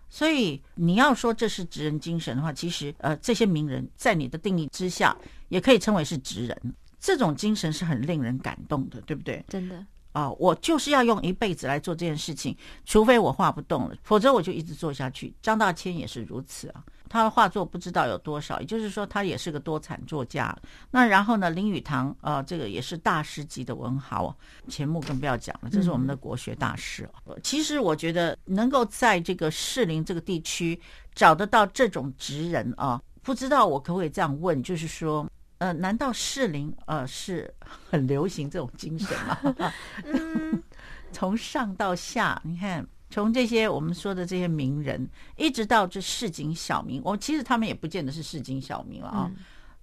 [0.09, 5.17] 所以你要说这是职人精神的话，其实呃，这些名人在你的定义之下，
[5.49, 6.75] 也可以称为是职人。
[7.01, 9.45] 这种精神是很令人感动的，对不对？
[9.49, 9.85] 真的。
[10.15, 15.35] 啊，我就是要用一辈子来做这件事情，除非我画不动了，否则我就一直做下去。
[15.43, 20.57] 张大千也是如此啊，他的画作不知道有多少，也就是说他也是个多产作家。
[20.89, 24.33] 那然后呢，林语堂啊，这个也是大师级的文豪，
[24.69, 27.11] 钱穆更不要讲了，这是我们的国学大师。
[27.43, 30.81] 其实我觉得能够在这个士林这个地区
[31.13, 35.29] 找得到这种职人啊，不知道我可不可以这样问，就是说。
[35.59, 37.53] 呃，难道适龄呃是
[37.91, 39.73] 很流行这种精神吗？
[41.13, 49.31] 从上到下，你看，从这些我们说的这些名人，一直到这市井小民，我其实他们也不见得是市井小民了啊。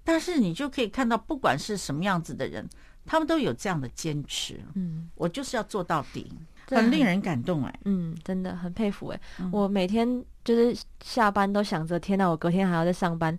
[0.03, 2.67] 但是你就可以看到，不管是什么样子的人，
[3.05, 4.59] 他们都有这样的坚持。
[4.73, 6.29] 嗯，我就是要做到底，
[6.67, 7.79] 很令人感动哎。
[7.85, 9.21] 嗯，真的很佩服哎。
[9.51, 13.37] 我每天就是下班都想着，天哪，我隔天还要再上班。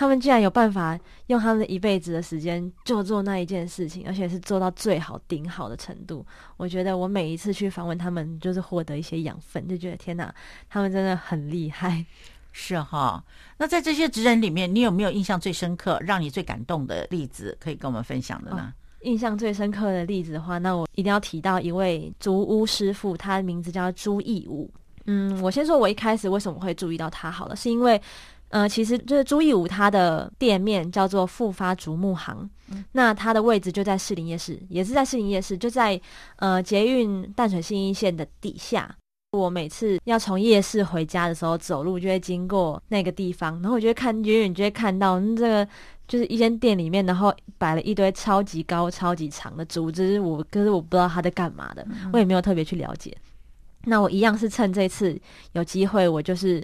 [0.00, 6.24] 他们竟然有办法用他们一辈子的时间就做那一件事情，而且是做到最好顶好的程度。
[6.56, 10.34] 我觉得我每一次去访问他们，就是获得一些养分，就觉得天哪，
[10.70, 12.02] 他们真的很厉害。
[12.50, 13.22] 是哈，
[13.58, 18.72] 那在这些职人里面，你有没有印象最深刻、让你最感动的例子可以跟我们分享的呢？
[19.02, 24.70] 印象最深刻的例子的话，那我一定要提到一位竹屋师傅，他的名字叫朱义武。
[25.04, 28.00] 嗯，我先说我一开始为什么会注意到他好了，是因为。
[28.50, 32.50] 呃，其实就是朱义武他的店面叫做复发竹木行，
[32.90, 36.00] 那他的位置就在士林夜市，也是在士林夜市，就在
[36.36, 38.92] 呃捷运淡水新一线的底下。
[39.38, 45.68] 我每次要从夜市回家的时候，走路就会经过那个地方，然后我就会看远远就会看到这个
[46.08, 53.16] 就是一间店里面，然后摆了一堆超级高、超级长的竹子，我可是我不知道他在干嘛的，我也没有特别去了解。
[53.84, 55.16] 那我一样是趁这次
[55.52, 56.60] 有机会，我就是。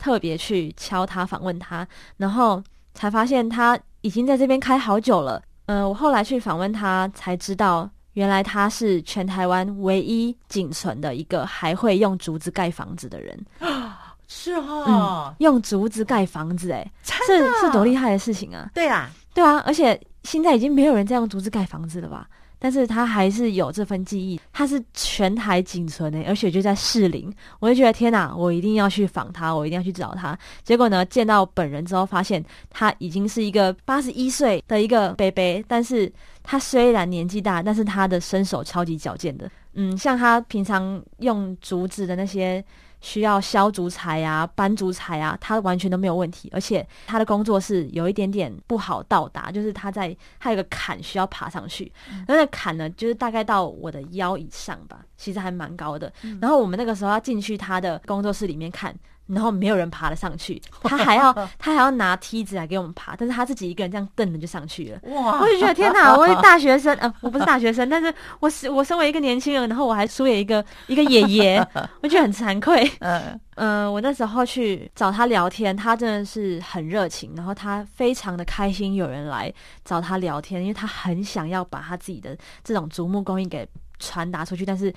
[0.00, 1.86] 特别去敲他访问他，
[2.16, 2.60] 然后
[2.94, 5.40] 才发现他已经在这边开好久了。
[5.66, 13.38] 嗯，我后来去访问他，才知道原来他是全台湾唯一仅存的一个还会用竹子盖房子的人。
[14.32, 18.70] 是哈，用竹子盖房子，哎，这是多厉害的事情啊！
[18.72, 22.28] 对啊，对啊，而且现在已经没有人再用竹子盖房子了吧？
[22.60, 30.38] 但是他还是有这份记忆，他是全台仅存的，而且就在士林，我就觉得天哪，我一定要去访他，我一定要去找他。
[30.62, 39.50] 结果呢，见到本人之后，发现他已经是一个八十一岁的一个伯伯，但是他虽然年纪大，但是他的身手超级矫健的。
[39.72, 42.62] 嗯，像他平常用竹子的那些。
[43.00, 46.48] 需要削竹材啊、搬竹材啊，他完全都没有问题。
[46.52, 51.92] 而且他的工作是有一点点不好到达，就是他在他有个坎需要爬上去，
[52.28, 56.12] 那个坎呢，就是大概到我的腰以上吧，其实还蛮高的。
[56.40, 58.94] 然后我们那个时候要进去他的工作室里面看。
[59.32, 65.00] 然后没有人爬了上去， 他还要他还要拿梯子来给我们爬，但是他自己一个人这样蹬着就上去了。
[65.14, 65.40] 哇！
[65.40, 71.68] 我就觉得天哪， 我是大学生，呃，我不是大学生，但是我是我身为一个年轻人，然后我还输给一个一个爷爷，
[72.02, 72.90] 我觉得很惭愧。
[73.00, 79.52] 嗯嗯，我那时候去找他聊天，他真的是很热情，然后他非常的开心有人来
[79.84, 84.92] 找他聊天，因为他很想要把他自己的这种竹木工艺给传达出去，但是。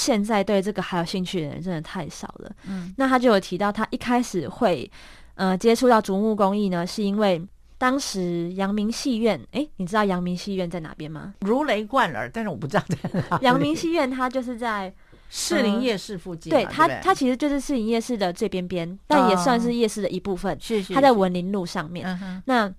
[0.00, 2.50] 现在对这个还有兴趣的人真的太少了。
[2.66, 4.90] 嗯，那他就有提到，他一开始会
[5.34, 7.40] 呃接触到竹木工艺呢，是因为
[7.76, 11.34] 当时阳明戏院，哎，你知道阳明戏院在哪边吗？
[11.40, 13.38] 如雷贯耳，但是我不知道在哪。
[13.42, 14.90] 阳明戏院它就是在
[15.28, 20.56] 士林夜市附近，对它，它其实就是士林夜市的最边边，但也算是夜市的一部分。
[20.60, 22.42] 是是，它在文林路上面。
[22.46, 22.72] 那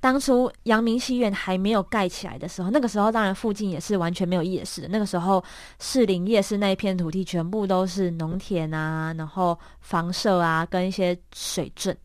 [0.00, 4.88] 当初阳明戏院还没有盖起来的时候，那个时候当然附近也是完全没有夜市的。
[4.88, 5.42] 那个时候
[5.78, 11.96] 士林夜市那一片土地全部都是农田啊，然后房舍啊，跟一些水镇。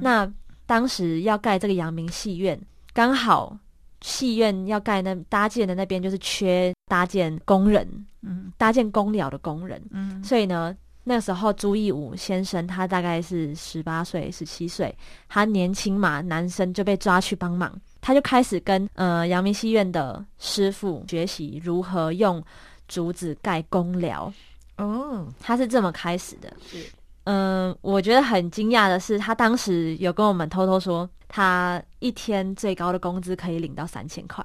[0.00, 0.30] 那
[0.66, 2.60] 当时要盖这个阳明戏院，
[2.92, 3.56] 刚好
[4.02, 10.76] 戏院要盖那搭建的那边就是缺搭建工人，嗯，搭建工寮的工人，嗯，所以呢。
[11.08, 14.92] 那时候朱义武先生他大概是十八岁、十七岁，
[15.28, 22.42] 他年轻嘛，男生就被抓去帮忙，他就开始跟呃阳明戏院的师傅学习如何用
[22.88, 24.32] 竹子盖公寮。
[24.78, 26.52] 哦，他是这么开始的。
[26.66, 26.84] 是，
[27.22, 34.44] 嗯，我觉得很惊讶的是，他当时有跟我们偷偷说，他一天最高的工资可以领到三千块。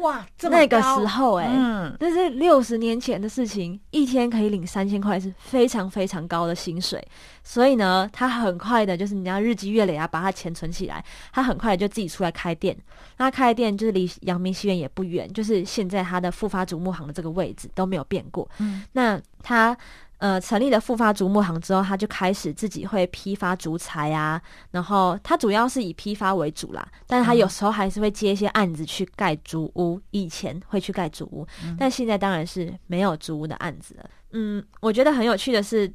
[0.00, 7.06] 哇，那个时候哎，嗯，那是六十年前的事情，一天可以领三千块是非常非常高的薪水，
[7.44, 12.76] 所以呢，他很快的，就是你要日积月累啊，把他钱存起来，他很快就自己出来开店。
[13.16, 18.48] 那开店就是离阳明戏院也不远，就是现在他的复发竹木行的这个位置都没有变过。
[18.58, 19.76] 嗯，那他。
[20.20, 24.40] 呃，成立了复发竹木行之后，他就开始自己会批发竹材啊，
[24.70, 29.98] 然后他主要是以批发为主啦，但是他有时候还是会接一些案子去盖竹屋。
[30.10, 31.46] 以前会去盖竹屋，
[31.78, 34.10] 但现在当然是没有竹屋的案子了。
[34.32, 35.90] 嗯，我觉得很有趣的是，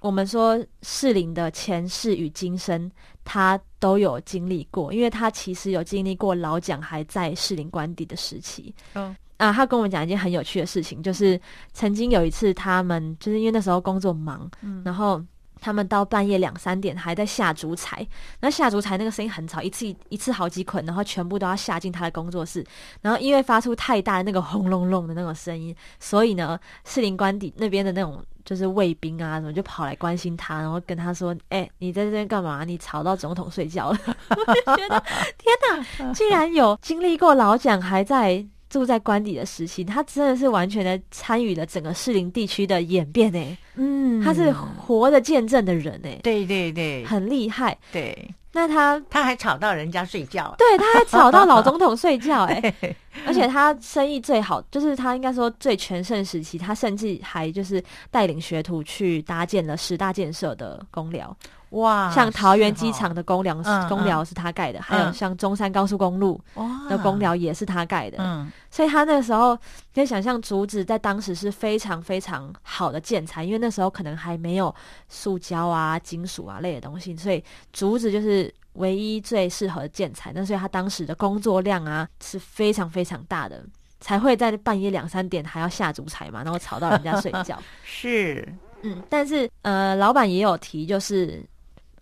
[0.00, 2.88] 我们说士林的前世与今生，
[3.24, 8.72] 他都有经历过，因为他其实有经历过老蒋还在士林官邸的时期。
[8.94, 9.16] 嗯。
[9.38, 11.40] 啊，他跟我们讲一件很有趣的事情，就是
[11.72, 14.50] 曾经有一次，他们就是因为那时候工作忙，
[14.84, 15.22] 然后
[15.60, 18.06] 他们到半夜两三点还在下竹材，
[18.40, 22.64] 那下竹材那个声音很吵，一次一次好几捆，然后全部都要下进他的工作室，
[23.00, 32.64] 然后因为发出太大的那个轰隆隆的那种声音，所以呢，士林官邸那边的那种就是卫兵啊什么就跑来关心他，然后跟他说：“哎，你在这边干嘛？
[32.64, 33.98] 你吵到总统睡觉了。”
[34.30, 35.00] 我就觉得
[35.38, 35.54] 天
[36.00, 38.44] 哪，竟然有经历过老蒋还在。
[38.68, 43.58] 住在官邸的时期，他真的是完全的参与了整个士林地区的演变呢。
[43.76, 46.08] 嗯，他是活的见证的人呢。
[46.22, 47.76] 对对对，很厉害。
[47.92, 52.74] 对，那他他还吵到人家睡觉，对，他还吵到老总统睡觉诶。
[53.26, 61.36] 而且他生意最好，就是他应该说最全盛时期，他甚至还就是带领学徒去搭建了十大建设的公寮。
[61.72, 63.54] 哇，像桃园机场的公寮，
[63.90, 66.40] 公寮是他盖的，还有像中山高速公路
[66.88, 68.16] 的公寮也是他盖的。
[68.20, 69.54] 嗯，所以他那时候
[69.94, 74.74] 可以想象，竹子在当时是非常非常好的建材，因为那时候可能还没有
[75.10, 80.32] 塑胶啊、金属啊类的东西，所以竹子就是唯一最适合的建材。
[80.34, 83.64] 那所以他当时的工作量啊是非常非常大的，
[84.00, 87.62] 才会在半夜两三点还要下竹材嘛，然后吵到人家睡觉。
[87.84, 88.46] 是，
[88.82, 91.44] 嗯，但是呃，老板也有提，就是。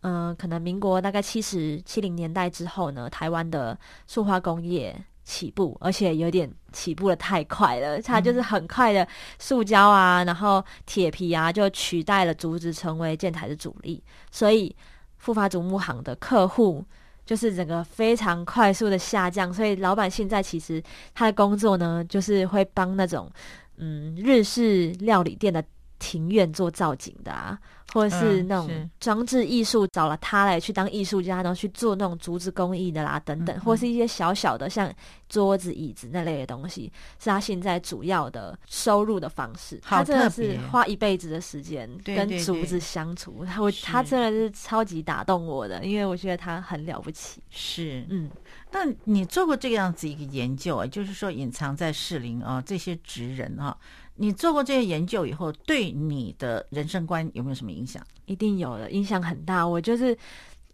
[0.02, 8.00] 嗯，可能民国大概七十七零年代之后呢，台湾的塑化工业起步，而且有点起步的太快了。
[8.00, 9.08] 它就是很快的，
[9.40, 14.00] 塑胶啊，然后铁皮啊，就取代了竹子成为建材的主力。
[14.30, 14.72] 所以
[15.18, 16.84] 富发竹木行的客户
[17.24, 19.52] 就是整个非常快速的下降。
[19.52, 20.82] 所以老板现在其实
[21.14, 23.30] 他的工作呢，就是会帮那种
[23.78, 25.62] 嗯日式料理店的
[25.98, 27.58] 庭院做造景的啊。
[27.92, 34.92] 或者是那种装置艺术，找了他来去当艺术家，然后去做那种竹子工艺的啦，等等，或是一些小小的像
[35.28, 39.80] 桌子、椅子那类的东西，是他现在主要的收入的方式。
[39.82, 47.40] 他真的是花一辈子的时间跟竹子相处，他我他真的是超级打动我的，因为我觉得他很了不起。
[47.48, 48.28] 是，嗯，
[48.72, 53.74] 那你做过这个样子一个研究啊，就是说隐藏在士林啊这些职人啊。
[54.16, 58.02] 你做过这些研究以后，对你的人生观有没有什么影响？
[58.24, 59.66] 一定有的，影响很大。
[59.66, 60.16] 我就是，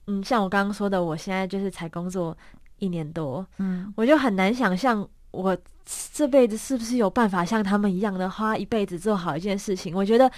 [0.06, 2.36] 嗯，像我刚刚说的，我现在就是才工作
[2.78, 5.56] 一年多，嗯，我就很难想象我
[6.12, 9.94] 这辈子是不是有办法像他们一样的花一辈子做好一件事情。
[9.94, 10.30] 我觉得，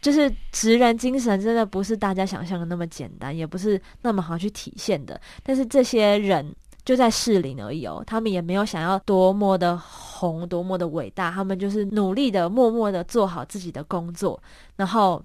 [0.00, 5.20] 就是职人精神真的不是大家想象的那么简单，也不是那么好去体现的。
[5.42, 6.54] 但是这些人。
[6.88, 14.42] 就在适龄而已哦，他们也没有想要多么的红，多么的伟大，他们就是努力的、默默的做好自己的工作，
[14.74, 15.22] 然后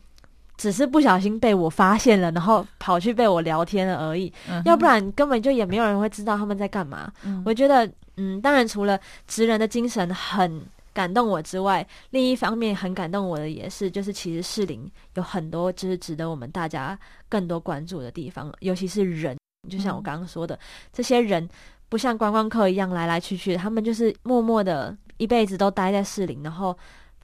[0.58, 4.30] 只是不小心被我发现了，然后跑去被我聊天了而已。
[4.66, 7.10] 要不然根本就也没有人会知道他们在干嘛。
[7.46, 10.62] 我觉得，嗯，当然除了职人的精神很
[10.92, 17.00] 感动我之外，另一方面很感动我的也是，就是其实士林有很多就是值得我们大家
[17.30, 19.38] 更多关注的地方，尤其是人，
[19.70, 20.58] 就像我刚刚说的，
[20.92, 21.48] 这些人
[21.90, 26.78] 不像观光客一样来来去去，他们就是默默的一辈子都待在士林，然后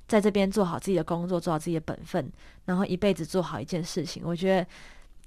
[0.07, 2.31] 在这边做好自己的工作，做好自己的本分，
[2.65, 4.23] 然后一辈子做好一件事情。
[4.25, 4.67] 我觉得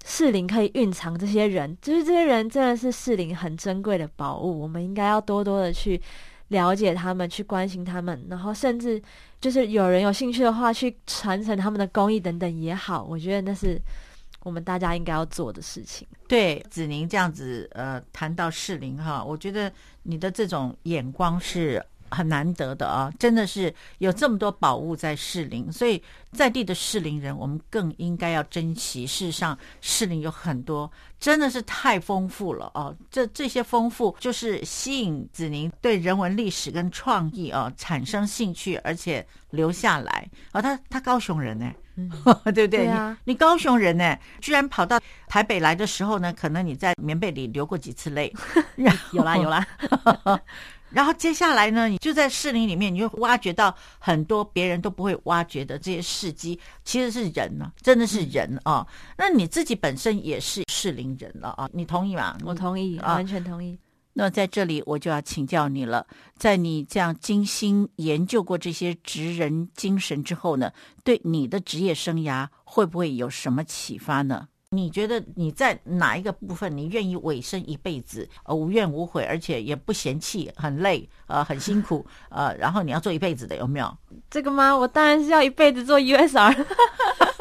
[0.05, 6.01] 士林可以蕴藏这些人，就是这些人真的是士林很珍贵的宝物，我们应该要多多的去。
[6.49, 9.01] 了解他们，去关心他们，然后甚至
[9.41, 13.81] 就是有人有兴趣的话，去传承他们的工艺等等也好，我觉得那是
[14.43, 16.07] 我们大家应该要做的事情。
[16.29, 19.73] 对，子宁这样子呃谈到适龄哈，我觉得
[20.03, 21.85] 你的这种眼光是。
[22.13, 26.03] 很难得的啊，真的是有这么多宝物在士林，所以
[26.33, 29.07] 在地的士林人，我们更应该要珍惜。
[29.07, 40.61] 事实上，士林有很多真的是太丰富了哦，这这些丰富就是吸引子宁对人文历史跟创意啊产生兴趣，而且留下来啊。
[40.61, 41.73] 他他高雄人呢，
[42.55, 42.87] 对不对？
[42.87, 48.33] 你你高雄人呢，居然跑到台北来的时候呢，可能你在棉被里流过几次泪，
[49.13, 49.67] 有啦有啦。
[50.93, 58.87] 然后接下来呢，你就在士林里面，你就挖掘到很多别人都不会挖掘的这些事迹，其实是人呢，真的是人啊。
[59.17, 62.37] 那你自己本身也是士林人了啊，你同意吗？
[62.45, 63.79] 我同意，完全同意。
[64.15, 70.71] 那在这里我就要请教你了，在你这样精心研究过这些职人精神之后呢，
[71.03, 74.49] 对你的职业生涯会不会有什么启发呢？
[74.75, 83.97] 你觉得你在哪一个部分你愿意委身一辈子，呃，无怨无悔，而且也不嫌弃，很累，呃，很辛苦，呃，然后你要做一辈子的，有没有？
[84.31, 84.77] 这个吗？
[84.77, 86.65] 我当然是要一辈子做 USR。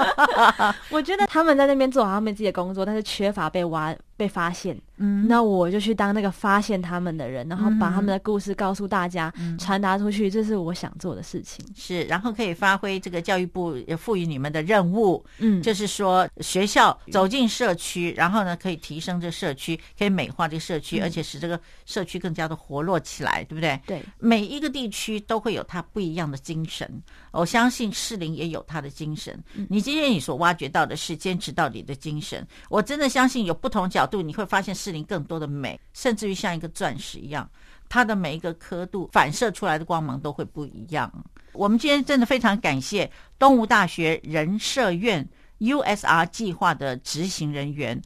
[0.90, 3.96] 我觉得他们在那边做好他们自己的工作，但是缺乏被挖。
[4.18, 11.66] 被发现，嗯，那我就去当那个发现他们的人，然后把他们的故事告诉大家，传达出去，这是我想做的事情。
[11.76, 23.82] 是，然后可以发挥这个教育部赋予你们的任务，嗯，就是说学校走进社区，然后呢，可以提升这社区，可以美化这个社区，而且使这个社区更加的活络起来，对不对？
[23.88, 29.38] 对，每一个地区都会有它不一样的精神，我相信士林也有他的精神。
[29.68, 34.06] 你今天你所挖掘到的是坚持到底的精神，我真的相信有不同角。
[34.06, 37.50] 度你会发现士林更多的美，甚至于像一个钻石一样，
[37.88, 41.12] 它的每一个刻度反射出来的光芒都会不一样。
[41.54, 43.10] 我们今天真的非常感谢
[43.40, 45.28] 东吴大学人社院
[45.60, 48.02] USR 计划的执行人员，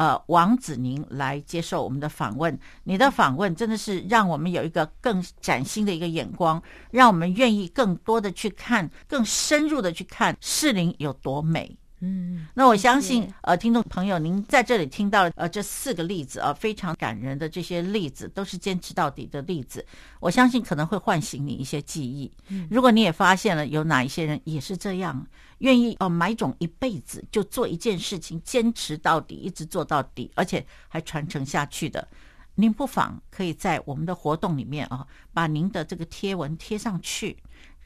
[0.00, 2.58] 呃，王子宁来接受我们的访问。
[2.84, 11.76] 你的访问真的是让我们有一个更崭新的一个眼光，让我们愿意更多的去看，更深入的去看士林有多美。
[12.02, 19.84] 嗯，那我相信，呃，听众朋友，您在这里听到呃这四个例子啊，非常感人的这些例子，都是坚持到底的例子。
[20.18, 22.32] 我相信可能会唤醒你一些记忆。
[22.70, 25.26] 如果你也发现了有哪一些人也是这样，
[25.58, 32.08] 愿意哦买种一辈子就做一件事情，坚持到底，一直做到底，而且还传承下去的，
[32.54, 37.36] 您不妨可以在我们的活动里面啊，把您的这个贴文贴上去，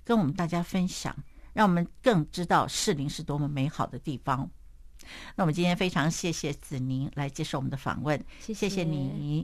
[0.05, 1.17] 跟我们大家分享。
[1.55, 4.51] 让我们更知道士林是多么美好的地方。
[5.35, 9.43] 那我们今天非常谢谢子宁来接受我们的访问，谢谢你。